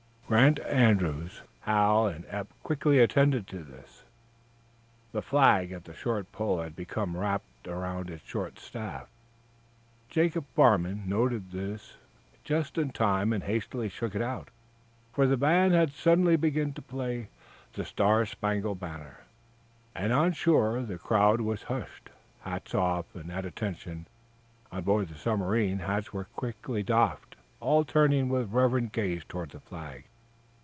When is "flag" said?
5.21-5.73, 29.59-30.05